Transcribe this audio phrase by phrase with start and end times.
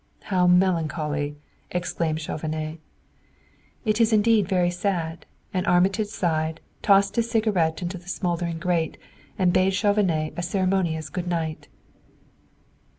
[0.33, 1.37] "How melancholy!"
[1.69, 2.79] exclaimed Chauvenet.
[3.85, 8.97] "It is indeed very sad!" and Armitage sighed, tossed his cigarette into the smoldering grate
[9.37, 11.67] and bade Chauvenet a ceremonious good night.